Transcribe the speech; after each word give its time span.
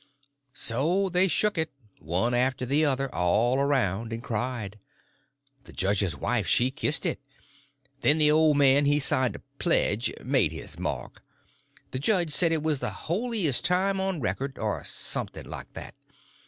So 0.55 1.09
they 1.09 1.27
shook 1.27 1.59
it, 1.59 1.69
one 1.99 2.33
after 2.33 2.65
the 2.65 2.83
other, 2.83 3.07
all 3.13 3.59
around, 3.59 4.11
and 4.11 4.23
cried. 4.23 4.79
The 5.65 5.73
judge's 5.73 6.15
wife 6.15 6.47
she 6.47 6.71
kissed 6.71 7.05
it. 7.05 7.19
Then 7.99 8.17
the 8.17 8.31
old 8.31 8.57
man 8.57 8.85
he 8.85 8.99
signed 8.99 9.35
a 9.35 9.43
pledge—made 9.59 10.51
his 10.53 10.79
mark. 10.79 11.21
The 11.91 11.99
judge 11.99 12.31
said 12.33 12.51
it 12.51 12.63
was 12.63 12.79
the 12.79 12.89
holiest 12.89 13.63
time 13.63 13.99
on 14.01 14.19
record, 14.21 14.57
or 14.57 14.83
something 14.85 15.45
like 15.45 15.71
that. 15.73 15.93